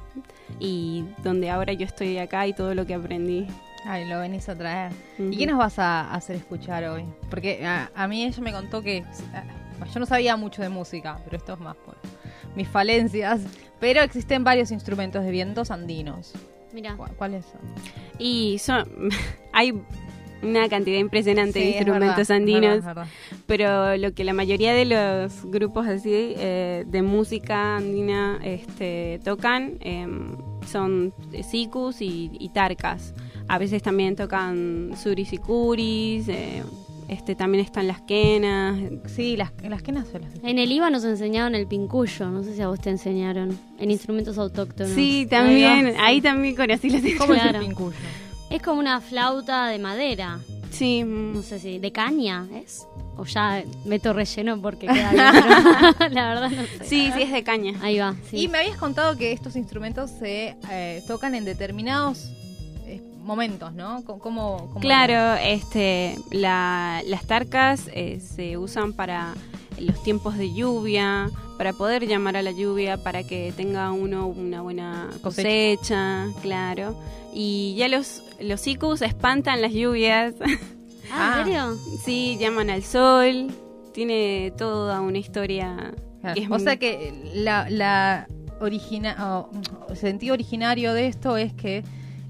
y 0.60 1.04
donde 1.24 1.48
ahora 1.50 1.72
yo 1.72 1.86
estoy 1.86 2.18
acá 2.18 2.46
y 2.46 2.52
todo 2.52 2.74
lo 2.74 2.86
que 2.86 2.94
aprendí. 2.94 3.46
Ay, 3.84 4.04
lo 4.06 4.18
venís 4.20 4.48
a 4.48 4.56
traer. 4.56 4.92
¿Y 5.18 5.36
qué 5.36 5.46
nos 5.46 5.58
vas 5.58 5.78
a 5.78 6.12
hacer 6.12 6.36
escuchar 6.36 6.84
hoy? 6.84 7.04
Porque 7.30 7.64
a, 7.64 7.90
a 7.94 8.08
mí 8.08 8.24
ella 8.24 8.42
me 8.42 8.52
contó 8.52 8.82
que... 8.82 9.04
ah, 9.34 9.44
Yo 9.92 10.00
no 10.00 10.06
sabía 10.06 10.36
mucho 10.36 10.62
de 10.62 10.68
música, 10.68 11.18
pero 11.24 11.36
esto 11.36 11.54
es 11.54 11.60
más 11.60 11.76
por 11.76 11.96
mis 12.56 12.68
falencias. 12.68 13.40
Pero 13.80 14.02
existen 14.02 14.42
varios 14.44 14.72
instrumentos 14.72 15.24
de 15.24 15.30
vientos 15.30 15.70
andinos. 15.70 16.32
Mira, 16.72 16.96
¿Cu- 16.96 17.06
¿Cuáles 17.16 17.44
son? 17.46 17.60
Y 18.18 18.58
son, 18.58 18.84
hay 19.52 19.72
una 20.42 20.68
cantidad 20.68 20.98
impresionante 20.98 21.58
de 21.60 21.64
Sí, 21.66 21.70
instrumentos 21.76 22.28
verdad, 22.28 22.36
andinos. 22.36 22.60
verdad, 22.62 22.78
es 22.78 22.84
verdad. 22.84 23.06
pero 23.46 23.96
lo 23.96 24.12
que 24.12 24.24
la 24.24 24.32
mayoría 24.34 24.72
de 24.72 24.84
los 24.84 25.44
grupos 25.46 25.86
así 25.86 26.10
eh, 26.36 26.84
de 26.86 27.02
música 27.02 27.76
andina 27.76 28.38
este, 28.42 29.20
tocan 29.24 29.78
em, 29.80 30.36
son 30.66 31.12
sikus 31.48 32.00
y, 32.02 32.30
y 32.38 32.48
tarcas. 32.50 33.14
A 33.48 33.58
veces 33.58 33.82
también 33.82 34.14
tocan 34.14 34.92
suris 35.02 35.32
y 35.32 35.38
curis, 35.38 36.28
eh, 36.28 36.62
este, 37.08 37.34
también 37.34 37.64
están 37.64 37.86
las 37.86 38.02
quenas. 38.02 38.78
Sí, 39.06 39.36
las, 39.36 39.52
las 39.62 39.82
quenas 39.82 40.06
son 40.08 40.22
las... 40.22 40.34
en 40.42 40.58
el 40.58 40.70
IVA 40.70 40.90
nos 40.90 41.04
enseñaban 41.04 41.54
el 41.54 41.66
pincuyo, 41.66 42.28
no 42.30 42.42
sé 42.42 42.54
si 42.54 42.60
a 42.60 42.68
vos 42.68 42.80
te 42.80 42.90
enseñaron, 42.90 43.58
en 43.78 43.90
instrumentos 43.90 44.36
autóctonos. 44.36 44.92
Sí, 44.92 45.20
Ahí 45.20 45.26
también, 45.26 45.94
va. 45.96 46.04
ahí 46.06 46.20
también 46.20 46.54
conocí 46.54 46.90
los 46.90 47.00
¿Cómo 47.18 47.34
es 47.34 47.42
el 47.44 47.56
pincuyo? 47.58 47.96
Es 48.50 48.62
como 48.62 48.80
una 48.80 49.00
flauta 49.00 49.68
de 49.68 49.78
madera, 49.78 50.38
Sí, 50.70 51.02
no 51.02 51.42
sé 51.42 51.58
si, 51.58 51.78
de 51.78 51.92
caña, 51.92 52.46
¿es? 52.54 52.86
O 53.16 53.24
ya 53.24 53.64
meto 53.84 54.12
relleno 54.12 54.60
porque 54.60 54.86
queda 54.86 55.10
bien, 55.12 55.94
pero 55.98 56.08
la 56.14 56.28
verdad 56.28 56.50
no 56.50 56.62
sé. 56.62 56.84
sí, 56.84 57.10
sí, 57.14 57.22
es 57.22 57.32
de 57.32 57.42
caña. 57.42 57.72
Ahí 57.82 57.98
va, 57.98 58.14
sí. 58.30 58.36
Y 58.44 58.48
me 58.48 58.58
habías 58.58 58.76
contado 58.76 59.16
que 59.16 59.32
estos 59.32 59.56
instrumentos 59.56 60.10
se 60.10 60.56
eh, 60.70 61.02
tocan 61.08 61.34
en 61.34 61.44
determinados 61.44 62.30
momentos, 63.28 63.72
¿no? 63.74 64.02
Co- 64.04 64.18
¿Cómo, 64.18 64.56
cómo 64.72 64.80
Claro, 64.80 65.38
este, 65.40 66.16
la- 66.32 67.02
las 67.06 67.24
tarcas 67.26 67.88
eh, 67.94 68.18
se 68.20 68.56
usan 68.58 68.92
para 68.94 69.34
los 69.78 70.02
tiempos 70.02 70.36
de 70.36 70.52
lluvia, 70.52 71.30
para 71.58 71.72
poder 71.72 72.06
llamar 72.08 72.36
a 72.36 72.42
la 72.42 72.50
lluvia, 72.50 72.96
para 72.96 73.22
que 73.22 73.52
tenga 73.56 73.92
uno 73.92 74.26
una 74.26 74.62
buena 74.62 75.08
Cosecha. 75.22 76.26
cosecha, 76.26 76.26
claro. 76.42 76.98
Y 77.32 77.74
ya 77.76 77.86
los 77.88 78.22
los 78.40 78.66
icus 78.66 79.02
espantan 79.02 79.60
las 79.60 79.72
lluvias, 79.72 80.34
Ah, 80.40 80.46
Ah. 81.12 81.36
¿en 81.38 81.44
serio? 81.44 81.76
sí, 82.04 82.36
llaman 82.40 82.70
al 82.70 82.82
sol, 82.82 83.48
tiene 83.92 84.52
toda 84.56 85.00
una 85.00 85.18
historia. 85.18 85.92
Claro, 86.20 86.34
que 86.34 86.40
es 86.42 86.46
O 86.46 86.54
muy- 86.54 86.60
sea 86.60 86.76
que 86.76 87.12
la, 87.34 87.68
la 87.70 88.26
origina, 88.60 89.44
sentido 89.94 90.34
originario 90.34 90.92
de 90.94 91.06
esto 91.06 91.36
es 91.36 91.52
que 91.54 91.84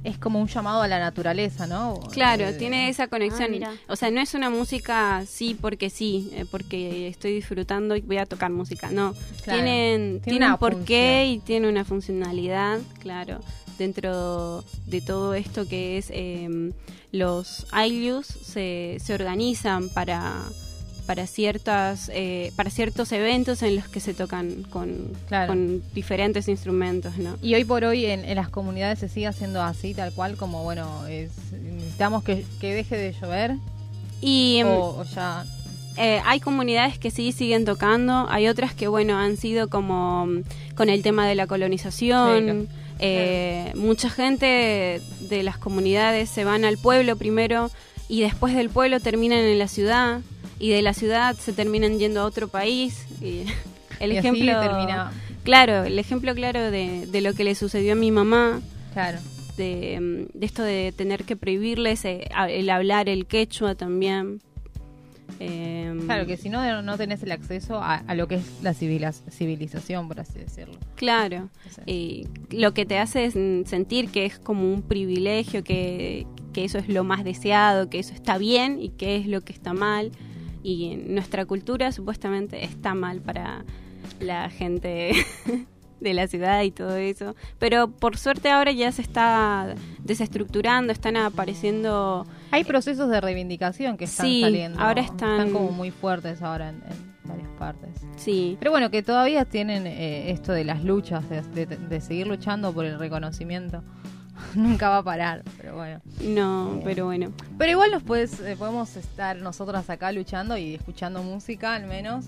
es 0.04 0.16
como 0.18 0.40
un 0.40 0.46
llamado 0.48 0.82
a 0.82 0.88
la 0.88 0.98
naturaleza, 0.98 1.66
¿no? 1.66 2.00
Claro, 2.12 2.44
Eh, 2.48 2.52
tiene 2.54 2.88
esa 2.88 3.08
conexión. 3.08 3.44
Ah, 3.48 3.50
mira. 3.50 3.72
o 3.88 3.96
sea, 3.96 4.10
no 4.10 4.20
es 4.20 4.34
una 4.34 4.48
música 4.50 5.24
sí 5.26 5.56
porque 5.60 5.90
sí, 5.90 6.30
eh, 6.34 6.44
porque 6.50 7.08
estoy 7.08 7.34
disfrutando 7.34 7.96
y 7.96 8.00
voy 8.02 8.18
a 8.18 8.26
tocar 8.26 8.50
música. 8.50 8.90
No, 8.90 9.14
Claro. 9.42 9.62
tienen, 9.62 10.20
Tiene 10.20 10.50
un 10.50 10.56
porqué 10.58 11.22
función. 11.24 11.26
y 11.34 11.38
tiene 11.40 11.68
una 11.68 11.84
funcionalidad, 11.84 12.78
claro. 13.00 13.40
dentro 13.78 14.64
de 14.86 15.00
todo 15.00 15.34
esto 15.34 15.66
que 15.68 15.98
es 15.98 16.08
em, 16.10 16.72
los 17.12 17.66
Ailius 17.70 18.26
se, 18.26 18.98
se 19.00 19.14
organizan 19.14 19.88
para 19.88 20.42
para 21.08 21.26
ciertas 21.26 22.10
eh, 22.12 22.52
para 22.54 22.68
ciertos 22.68 23.12
eventos 23.12 23.62
en 23.62 23.76
los 23.76 23.88
que 23.88 23.98
se 23.98 24.12
tocan 24.12 24.64
con, 24.64 25.10
Claro. 25.26 25.46
con 25.48 25.82
diferentes 25.94 26.48
instrumentos, 26.48 27.16
¿no? 27.16 27.38
Y 27.40 27.54
hoy 27.54 27.64
por 27.64 27.82
hoy 27.84 28.04
en, 28.04 28.26
en 28.26 28.36
las 28.36 28.50
comunidades 28.50 28.98
se 28.98 29.08
sigue 29.08 29.26
haciendo 29.26 29.62
así, 29.62 29.94
tal 29.94 30.12
cual, 30.12 30.36
como 30.36 30.64
bueno, 30.64 31.06
es, 31.06 31.30
necesitamos 31.52 32.22
que, 32.24 32.44
que 32.60 32.74
deje 32.74 32.98
de 32.98 33.14
llover 33.14 33.54
Y 34.20 34.58
em, 34.58 34.66
o, 34.68 34.98
o 35.00 35.04
ya... 35.04 35.46
Eh, 35.96 36.20
hay 36.26 36.40
comunidades 36.40 36.98
que 36.98 37.10
sí 37.10 37.32
siguen 37.32 37.64
tocando, 37.64 38.26
hay 38.28 38.46
otras 38.46 38.74
que, 38.74 38.86
bueno, 38.86 39.16
han 39.16 39.38
sido 39.38 39.68
como 39.68 40.26
mm, 40.26 40.42
con 40.76 40.90
el 40.90 41.02
tema 41.02 41.26
de 41.26 41.34
la 41.36 41.46
colonización. 41.46 42.68
Sí, 42.68 42.74
Eh, 43.00 43.72
Mucha 43.76 44.10
gente 44.10 45.00
de 45.30 45.42
las 45.42 45.56
comunidades 45.56 46.28
se 46.28 46.44
van 46.44 46.64
al 46.66 46.76
pueblo 46.76 47.16
primero 47.16 47.70
y 48.08 48.20
después 48.20 48.54
del 48.54 48.68
pueblo 48.70 49.00
terminan 49.00 49.38
en 49.38 49.58
la 49.58 49.68
ciudad 49.68 50.20
y 50.58 50.70
de 50.70 50.82
la 50.82 50.94
ciudad 50.94 51.36
se 51.36 51.52
terminan 51.52 51.98
yendo 51.98 52.20
a 52.20 52.24
otro 52.24 52.48
país. 52.48 53.06
Y 53.20 53.44
el 54.00 54.12
y 54.12 54.18
así 54.18 54.28
ejemplo, 54.28 54.60
termina, 54.60 55.12
claro, 55.44 55.84
el 55.84 55.98
ejemplo 55.98 56.34
claro 56.34 56.70
de, 56.70 57.06
de 57.06 57.20
lo 57.20 57.34
que 57.34 57.44
le 57.44 57.54
sucedió 57.54 57.92
a 57.92 57.96
mi 57.96 58.10
mamá, 58.10 58.60
claro. 58.92 59.18
de, 59.56 59.98
mm, 60.00 60.38
de 60.38 60.46
esto 60.46 60.62
de 60.62 60.92
tener 60.96 61.24
que 61.24 61.36
prohibirles 61.36 62.04
eh, 62.04 62.28
el 62.48 62.70
hablar 62.70 63.08
el 63.08 63.26
quechua 63.26 63.74
también. 63.74 64.40
Em, 65.40 66.06
Claro, 66.06 66.26
que 66.26 66.36
si 66.36 66.48
no, 66.48 66.82
no 66.82 66.96
tenés 66.96 67.22
el 67.22 67.30
acceso 67.30 67.76
a, 67.76 67.96
a 67.96 68.14
lo 68.14 68.26
que 68.26 68.36
es 68.36 68.44
la 68.62 68.74
civilización, 68.74 70.08
por 70.08 70.20
así 70.20 70.38
decirlo. 70.38 70.74
Claro, 70.96 71.48
y 71.86 72.26
lo 72.50 72.72
que 72.74 72.86
te 72.86 72.98
hace 72.98 73.26
es 73.26 73.36
mm, 73.36 73.64
sentir 73.64 74.10
que 74.10 74.24
es 74.24 74.38
como 74.38 74.72
un 74.72 74.82
privilegio, 74.82 75.62
que, 75.62 76.26
que 76.52 76.64
eso 76.64 76.78
es 76.78 76.88
lo 76.88 77.04
más 77.04 77.24
deseado, 77.24 77.88
que 77.88 77.98
eso 77.98 78.14
está 78.14 78.38
bien 78.38 78.80
y 78.80 78.88
que 78.88 79.16
es 79.16 79.26
lo 79.26 79.42
que 79.42 79.52
está 79.52 79.74
mal. 79.74 80.10
Y 80.68 80.96
nuestra 80.96 81.46
cultura 81.46 81.92
supuestamente 81.92 82.62
está 82.64 82.92
mal 82.94 83.20
para 83.22 83.64
la 84.20 84.50
gente 84.50 85.12
de 86.00 86.14
la 86.14 86.26
ciudad 86.28 86.62
y 86.62 86.70
todo 86.70 86.96
eso. 86.96 87.34
Pero 87.58 87.90
por 87.90 88.18
suerte 88.18 88.50
ahora 88.50 88.70
ya 88.72 88.92
se 88.92 89.00
está 89.00 89.74
desestructurando, 90.04 90.92
están 90.92 91.16
apareciendo... 91.16 92.26
Hay 92.50 92.64
procesos 92.64 93.08
de 93.08 93.20
reivindicación 93.20 93.96
que 93.96 94.04
están 94.04 94.26
Sí, 94.26 94.40
saliendo. 94.42 94.78
ahora 94.80 95.00
están- 95.02 95.52
como 95.52 95.70
muy 95.70 95.90
fuertes 95.90 96.42
ahora 96.42 96.68
en, 96.68 96.76
en 96.76 97.18
varias 97.28 97.48
partes. 97.58 97.90
Sí, 98.16 98.56
Pero 98.58 98.70
bueno, 98.70 98.90
que 98.90 99.02
todavía 99.02 99.44
tienen 99.46 99.86
eh, 99.86 100.30
esto 100.30 100.52
de 100.52 100.64
las 100.64 100.84
luchas, 100.84 101.28
de, 101.30 101.42
de- 101.42 101.76
de 101.76 102.00
seguir 102.00 102.26
luchando 102.26 102.72
por 102.74 102.84
el 102.84 102.98
reconocimiento. 102.98 103.82
Nunca 104.54 104.88
va 104.88 104.98
a 104.98 105.02
parar, 105.02 105.42
pero 105.56 105.76
bueno. 105.76 106.00
no, 106.22 106.80
pero 106.84 107.04
bueno. 107.06 107.32
Pero 107.58 107.72
igual 107.72 107.90
nos 107.90 108.02
puedes, 108.02 108.40
eh, 108.40 108.56
podemos 108.58 108.96
estar 108.96 109.36
nosotras 109.36 109.88
acá 109.90 110.12
luchando 110.12 110.56
y 110.56 110.74
escuchando 110.74 111.22
música, 111.22 111.74
al 111.74 111.86
menos, 111.86 112.26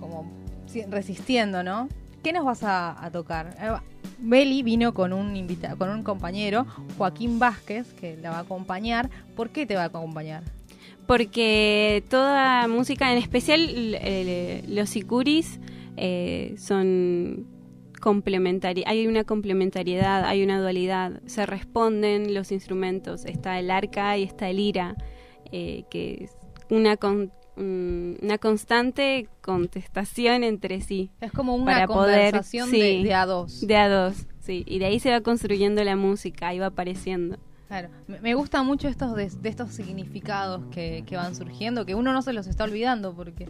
como 0.00 0.30
si- 0.66 0.82
resistiendo, 0.84 1.62
¿no? 1.62 1.88
¿Qué 2.22 2.32
nos 2.32 2.44
vas 2.44 2.62
a, 2.62 3.04
a 3.04 3.10
tocar? 3.10 3.56
Eh, 3.60 3.70
Beli 4.18 4.62
vino 4.62 4.94
con 4.94 5.12
un 5.12 5.36
invita 5.36 5.76
con 5.76 5.90
un 5.90 6.02
compañero, 6.02 6.66
Joaquín 6.96 7.38
Vázquez, 7.38 7.92
que 7.94 8.16
la 8.16 8.30
va 8.30 8.36
a 8.38 8.40
acompañar. 8.40 9.10
¿Por 9.36 9.50
qué 9.50 9.66
te 9.66 9.74
va 9.76 9.82
a 9.82 9.86
acompañar? 9.86 10.42
porque 11.06 12.02
toda 12.08 12.66
música, 12.66 13.12
en 13.12 13.18
especial 13.18 13.60
eh, 13.68 14.64
los 14.68 14.88
sicuris, 14.88 15.60
eh, 15.98 16.54
son 16.58 17.44
complementari 18.04 18.84
hay 18.86 19.06
una 19.06 19.24
complementariedad, 19.24 20.24
hay 20.26 20.44
una 20.44 20.60
dualidad, 20.60 21.22
se 21.24 21.46
responden 21.46 22.34
los 22.34 22.52
instrumentos, 22.52 23.24
está 23.24 23.58
el 23.58 23.70
arca 23.70 24.18
y 24.18 24.24
está 24.24 24.50
el 24.50 24.60
ira, 24.60 24.94
eh, 25.52 25.84
que 25.90 26.24
es 26.24 26.36
una, 26.68 26.98
con- 26.98 27.32
una 27.56 28.36
constante 28.38 29.28
contestación 29.40 30.44
entre 30.44 30.80
sí, 30.82 31.10
Es 31.22 31.32
como 31.32 31.54
una 31.54 31.64
Para 31.64 31.86
poder, 31.86 32.32
conversación 32.32 32.68
sí. 32.68 32.80
de, 32.80 33.02
de 33.04 33.14
a 33.14 33.24
dos. 33.26 33.66
de 33.66 33.76
a 33.76 33.88
dos, 33.88 34.26
sí, 34.40 34.64
y 34.66 34.78
de 34.80 34.84
ahí 34.86 34.98
se 35.00 35.10
va 35.10 35.20
construyendo 35.22 35.82
la 35.82 35.96
música, 35.96 36.48
ahí 36.48 36.58
va 36.58 36.66
apareciendo. 36.66 37.38
Claro, 37.68 37.88
me 38.22 38.34
gusta 38.34 38.62
mucho 38.62 38.88
estos 38.88 39.16
de, 39.16 39.28
de 39.30 39.48
estos 39.48 39.70
significados 39.72 40.62
que, 40.70 41.02
que 41.06 41.16
van 41.16 41.34
surgiendo, 41.34 41.86
que 41.86 41.94
uno 41.94 42.12
no 42.12 42.20
se 42.22 42.32
los 42.32 42.46
está 42.46 42.64
olvidando, 42.64 43.14
porque 43.14 43.48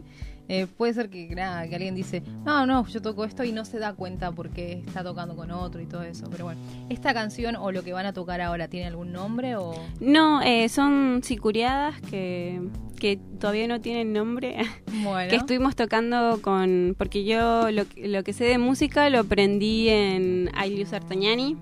eh, 0.49 0.67
puede 0.67 0.95
ser 0.95 1.11
que, 1.11 1.35
nada, 1.35 1.67
que 1.69 1.75
alguien 1.75 1.95
dice, 1.95 2.23
no, 2.45 2.65
no, 2.65 2.87
yo 2.87 3.03
toco 3.03 3.25
esto 3.25 3.43
y 3.45 3.51
no 3.53 3.65
se 3.65 3.79
da 3.79 3.93
cuenta 3.95 4.31
porque 4.31 4.83
está 4.87 5.03
tocando 5.03 5.35
con 5.35 5.51
otro 5.51 5.81
y 5.81 5.87
todo 5.87 6.03
eso. 6.05 6.27
Pero 6.31 6.45
bueno, 6.45 6.61
¿esta 6.91 7.13
canción 7.13 7.57
o 7.57 7.73
lo 7.73 7.83
que 7.83 7.93
van 7.93 8.07
a 8.07 8.13
tocar 8.13 8.41
ahora 8.41 8.69
tiene 8.69 8.87
algún 8.87 9.13
nombre 9.13 9.57
o...? 9.57 9.75
No, 10.01 10.41
eh, 10.43 10.69
son 10.69 11.21
sicuriadas 11.25 12.01
que, 12.03 12.63
que 13.01 13.19
todavía 13.41 13.67
no 13.69 13.81
tienen 13.81 14.13
nombre. 14.13 14.57
Bueno, 15.03 15.29
que 15.29 15.37
estuvimos 15.37 15.75
tocando 15.75 16.41
con. 16.41 16.95
Porque 16.97 17.25
yo 17.25 17.71
lo, 17.73 17.87
que- 17.89 18.07
lo 18.09 18.23
que 18.23 18.33
sé 18.33 18.45
de 18.45 18.59
música 18.59 19.11
lo 19.11 19.19
aprendí 19.19 19.89
en 19.89 20.51
Ailius 20.55 20.93
Artagnani. 20.93 21.57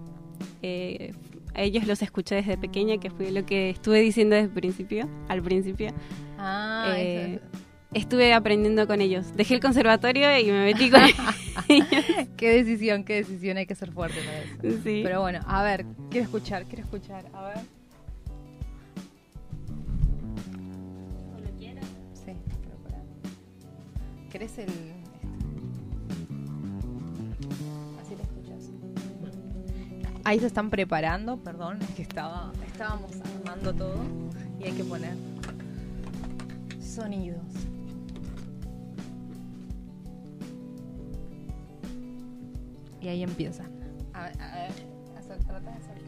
Eh, 0.60 1.12
a 1.54 1.62
ellos 1.62 1.86
los 1.86 2.02
escuché 2.02 2.36
desde 2.36 2.56
pequeña, 2.56 2.98
que 2.98 3.10
fue 3.10 3.30
lo 3.30 3.44
que 3.44 3.70
estuve 3.70 4.00
diciendo 4.00 4.36
desde 4.36 4.48
el 4.48 4.54
principio, 4.54 5.08
al 5.28 5.42
principio. 5.42 5.92
Ah, 6.38 6.94
eh, 6.96 7.34
eso 7.34 7.62
Estuve 7.94 8.32
aprendiendo 8.32 8.86
con 8.86 9.02
ellos. 9.02 9.36
Dejé 9.36 9.54
el 9.54 9.60
conservatorio 9.60 10.38
y 10.38 10.46
me 10.46 10.64
metí 10.64 10.90
con 10.90 11.02
ellos. 11.68 11.88
qué 12.38 12.50
decisión, 12.50 13.04
qué 13.04 13.16
decisión, 13.16 13.58
hay 13.58 13.66
que 13.66 13.74
ser 13.74 13.92
fuerte 13.92 14.18
para 14.20 14.38
eso. 14.38 14.82
Sí. 14.82 15.00
Pero 15.04 15.20
bueno, 15.20 15.40
a 15.46 15.62
ver, 15.62 15.84
quiero 16.10 16.24
escuchar, 16.24 16.64
quiero 16.64 16.84
escuchar, 16.84 17.26
a 17.34 17.48
ver. 17.48 17.58
Sí, 22.14 22.32
pero 22.62 22.76
pará. 22.82 23.02
¿Querés 24.30 24.58
el...? 24.58 25.01
Ahí 30.24 30.38
se 30.38 30.46
están 30.46 30.70
preparando, 30.70 31.36
perdón, 31.38 31.78
es 31.82 31.90
que 31.90 32.02
estaba, 32.02 32.52
estábamos 32.66 33.10
armando 33.38 33.74
todo 33.74 33.96
y 34.60 34.64
hay 34.64 34.72
que 34.72 34.84
poner 34.84 35.14
sonidos. 36.80 37.42
Y 43.00 43.08
ahí 43.08 43.22
empiezan. 43.22 43.66
A 44.14 44.24
ver, 44.24 44.40
a 44.40 44.54
ver, 44.54 44.70
acer- 45.18 45.44
trata 45.44 45.70
de 45.70 45.76
acercarte. 45.76 46.01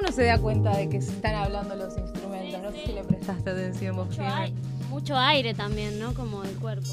Uno 0.00 0.12
se 0.12 0.24
da 0.24 0.38
cuenta 0.38 0.76
de 0.76 0.88
que 0.88 1.00
se 1.02 1.10
están 1.12 1.34
hablando 1.34 1.74
los 1.76 1.96
instrumentos. 1.96 2.62
No 2.62 2.70
sé 2.72 2.86
si 2.86 2.92
le 2.92 3.04
prestaste 3.04 3.50
atención 3.50 3.96
vos, 3.96 4.08
Mucho, 4.88 5.16
aire 5.18 5.54
también, 5.54 5.98
¿no? 5.98 6.12
Como 6.14 6.42
del 6.42 6.56
cuerpo. 6.56 6.88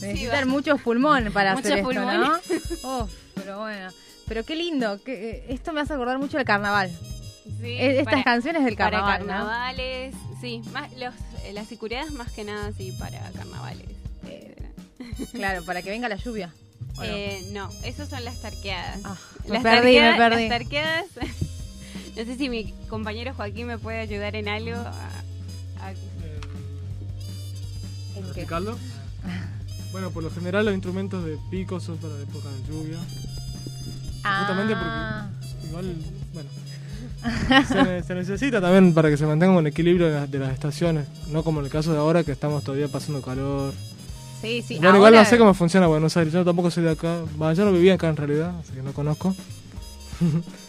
Necesitan 0.00 0.48
muchos 0.48 0.80
pulmones 0.82 1.32
para 1.32 1.54
Muchos 1.54 1.70
hacer 1.70 1.78
esto. 1.78 1.92
¿no? 1.92 2.34
Uf, 3.04 3.10
pero 3.34 3.60
bueno. 3.60 3.90
Pero 4.26 4.44
qué 4.44 4.56
lindo. 4.56 5.02
que, 5.02 5.30
eh, 5.30 5.44
esto 5.50 5.72
me 5.72 5.80
hace 5.80 5.92
acordar 5.94 6.18
mucho 6.18 6.36
del 6.36 6.46
carnaval. 6.46 6.90
Sí, 6.90 7.66
Eh, 7.66 7.98
Estas 8.00 8.14
para- 8.14 8.24
canciones 8.24 8.64
del 8.64 8.74
Para 8.76 8.90
carnaval, 8.98 9.20
¿no? 9.22 9.26
carnavales, 9.28 10.14
sí, 10.40 10.62
más 10.72 10.90
los, 10.96 11.14
eh, 11.44 11.52
las 11.52 11.68
sicuriadas 11.68 12.10
más 12.12 12.32
que 12.32 12.42
nada 12.44 12.72
sí 12.76 12.92
para 12.98 13.20
carnavales. 13.32 13.86
Eh, 14.26 14.56
Claro, 15.32 15.64
para 15.64 15.82
que 15.82 15.90
venga 15.90 16.08
la 16.08 16.16
lluvia. 16.16 16.50
¿o 16.96 17.00
no? 17.00 17.04
Eh, 17.04 17.44
no, 17.52 17.68
esos 17.84 18.08
son 18.08 18.24
las 18.24 18.40
tarqueadas. 18.40 19.00
Ah, 19.04 19.16
me 19.46 19.54
las, 19.54 19.62
me 19.62 19.70
tarquea- 19.70 20.16
perdí. 20.16 20.48
las 20.48 20.58
tarqueadas, 20.58 21.06
no 22.16 22.24
sé 22.24 22.36
si 22.36 22.48
mi 22.48 22.72
compañero 22.88 23.34
Joaquín 23.34 23.66
me 23.66 23.78
puede 23.78 23.98
ayudar 24.00 24.36
en 24.36 24.48
algo. 24.48 24.76
a- 24.76 24.90
a- 25.80 25.90
¿En 25.90 25.96
qué? 28.14 28.20
¿Explicarlo? 28.20 28.76
Bueno, 29.92 30.10
por 30.10 30.24
lo 30.24 30.30
general 30.32 30.64
los 30.64 30.74
instrumentos 30.74 31.24
de 31.24 31.38
pico 31.52 31.78
son 31.78 31.98
para 31.98 32.14
la 32.14 32.22
época 32.22 32.48
de 32.48 32.66
lluvia. 32.68 32.98
Justamente 34.24 34.74
Ah, 34.76 35.28
Igual, 35.68 35.94
bueno. 36.32 36.50
Se, 37.68 37.84
ne- 37.84 38.02
se 38.02 38.14
necesita 38.16 38.60
también 38.60 38.92
para 38.92 39.08
que 39.08 39.16
se 39.16 39.24
mantenga 39.24 39.56
un 39.56 39.68
equilibrio 39.68 40.08
de 40.08 40.14
las, 40.14 40.28
de 40.28 40.38
las 40.40 40.52
estaciones. 40.52 41.06
No 41.28 41.44
como 41.44 41.60
en 41.60 41.66
el 41.66 41.70
caso 41.70 41.92
de 41.92 41.98
ahora 41.98 42.24
que 42.24 42.32
estamos 42.32 42.64
todavía 42.64 42.88
pasando 42.88 43.22
calor. 43.22 43.72
sí, 44.42 44.62
sí. 44.66 44.78
bueno, 44.78 44.96
igual 44.96 45.14
no 45.14 45.24
sé 45.24 45.38
cómo 45.38 45.54
funciona 45.54 45.86
Buenos 45.86 46.16
Aires. 46.16 46.32
Yo 46.32 46.44
tampoco 46.44 46.72
soy 46.72 46.82
de 46.82 46.90
acá. 46.90 47.20
Va, 47.40 47.52
yo 47.54 47.64
no 47.64 47.70
vivía 47.70 47.94
acá 47.94 48.08
en 48.08 48.16
realidad, 48.16 48.52
así 48.58 48.72
que 48.72 48.82
no 48.82 48.92
conozco. 48.92 49.32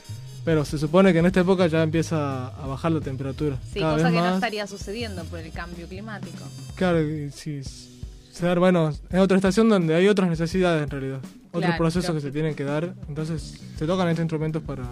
Pero 0.45 0.63
se 0.63 0.77
supone 0.77 1.11
que 1.11 1.19
en 1.19 1.25
esta 1.25 1.39
época 1.41 1.65
ya 1.67 1.81
empieza 1.81 2.47
a 2.49 2.67
bajar 2.67 2.91
la 2.91 3.01
temperatura. 3.01 3.57
Sí, 3.73 3.79
cada 3.79 3.93
cosa 3.93 4.03
vez 4.05 4.13
que 4.13 4.19
más. 4.21 4.29
no 4.29 4.35
estaría 4.35 4.67
sucediendo 4.67 5.23
por 5.25 5.39
el 5.39 5.51
cambio 5.51 5.87
climático. 5.87 6.43
Claro, 6.75 6.99
si 7.33 7.63
se 7.63 8.45
dar, 8.45 8.59
bueno, 8.59 8.89
es 8.89 9.19
otra 9.19 9.37
estación 9.37 9.69
donde 9.69 9.95
hay 9.95 10.07
otras 10.07 10.29
necesidades 10.29 10.83
en 10.83 10.89
realidad, 10.89 11.19
otros 11.47 11.63
Claro, 11.63 11.77
procesos 11.77 12.13
que 12.13 12.21
se 12.21 12.31
tienen 12.31 12.53
que 12.53 12.63
dar, 12.63 12.93
entonces 13.09 13.59
se 13.77 13.85
tocan 13.87 14.07
estos 14.09 14.23
instrumentos 14.23 14.61
para 14.61 14.83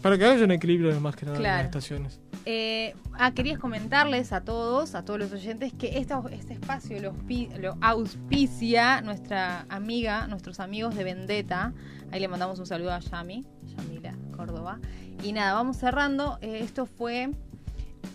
para 0.00 0.16
que 0.16 0.24
haya 0.24 0.44
un 0.44 0.50
equilibrio 0.52 0.98
más 0.98 1.14
que 1.14 1.26
nada 1.26 1.36
en 1.36 1.42
las 1.42 1.64
estaciones. 1.66 2.18
Eh, 2.46 2.94
ah, 3.18 3.32
querías 3.34 3.58
comentarles 3.58 4.32
a 4.32 4.40
todos, 4.40 4.94
a 4.94 5.04
todos 5.04 5.20
los 5.20 5.30
oyentes, 5.32 5.74
que 5.74 5.98
esta- 5.98 6.22
este 6.32 6.54
espacio 6.54 6.98
lo, 7.02 7.14
lo 7.60 7.76
auspicia 7.82 9.02
nuestra 9.02 9.66
amiga, 9.68 10.26
nuestros 10.26 10.58
amigos 10.58 10.94
de 10.94 11.04
Vendetta. 11.04 11.74
Ahí 12.12 12.20
le 12.20 12.28
mandamos 12.28 12.58
un 12.58 12.64
saludo 12.64 12.92
a 12.94 13.00
Yami, 13.00 13.44
Yamila 13.76 14.14
Córdoba. 14.40 14.78
Y 15.22 15.32
nada, 15.32 15.52
vamos 15.52 15.76
cerrando. 15.76 16.38
Eh, 16.40 16.60
esto 16.62 16.86
fue 16.86 17.30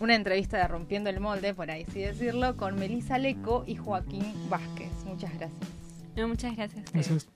una 0.00 0.16
entrevista 0.16 0.56
de 0.58 0.66
Rompiendo 0.66 1.08
el 1.08 1.20
Molde, 1.20 1.54
por 1.54 1.70
ahí 1.70 1.86
sí 1.92 2.00
decirlo, 2.00 2.56
con 2.56 2.74
Melisa 2.74 3.16
Leco 3.18 3.62
y 3.64 3.76
Joaquín 3.76 4.24
Vázquez. 4.50 4.90
Muchas 5.04 5.32
gracias. 5.34 5.60
No, 6.16 6.26
muchas 6.26 6.56
gracias. 6.56 6.84
Entonces, 6.92 7.28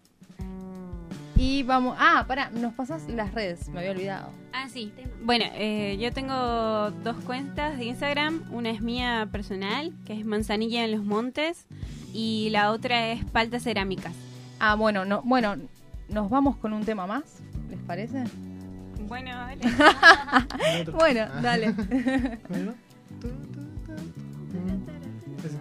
Y 1.37 1.63
vamos. 1.63 1.97
Ah, 2.01 2.25
pará, 2.27 2.51
nos 2.51 2.75
pasas 2.75 3.09
las 3.09 3.33
redes, 3.33 3.69
me 3.69 3.79
había 3.79 3.93
olvidado. 3.93 4.31
Ah, 4.53 4.69
sí. 4.69 4.93
Bueno, 5.23 5.45
eh, 5.55 5.97
yo 6.01 6.13
tengo 6.13 6.91
dos 6.91 7.17
cuentas 7.25 7.79
de 7.79 7.85
Instagram. 7.85 8.43
Una 8.51 8.71
es 8.71 8.83
mía 8.83 9.29
personal, 9.31 9.93
que 10.05 10.15
es 10.15 10.25
Manzanilla 10.25 10.85
en 10.85 10.91
los 10.91 11.05
Montes. 11.05 11.67
Y 12.13 12.49
la 12.51 12.73
otra 12.73 13.13
es 13.13 13.25
Palta 13.27 13.61
Cerámicas. 13.61 14.15
Ah, 14.59 14.75
bueno, 14.75 15.05
no, 15.05 15.23
bueno, 15.23 15.55
nos 16.09 16.29
vamos 16.29 16.57
con 16.57 16.73
un 16.73 16.85
tema 16.85 17.07
más, 17.07 17.23
¿les 17.71 17.79
parece? 17.83 18.25
Bueno. 19.11 20.93
Bueno, 20.93 21.29
dale. 21.43 21.67
Ahí 22.55 22.65
va. 22.65 22.75
Ese. 25.45 25.59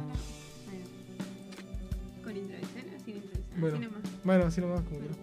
¿Con 2.24 2.38
introducción 2.38 2.86
o 2.96 3.04
sin 3.04 3.16
introducción? 3.16 3.60
Bueno. 3.60 3.78
Así 3.78 3.86
nomás. 3.86 4.24
Bueno, 4.24 4.46
así 4.46 4.62
nomás 4.62 4.82
como 4.82 5.00
quiera. 5.00 5.16